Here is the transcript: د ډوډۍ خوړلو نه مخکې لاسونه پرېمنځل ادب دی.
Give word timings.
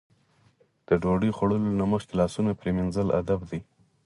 د 0.87 0.89
ډوډۍ 1.01 1.31
خوړلو 1.37 1.69
نه 1.79 1.85
مخکې 1.93 2.13
لاسونه 2.21 2.51
پرېمنځل 2.61 3.07
ادب 3.21 3.39
دی. 3.49 3.59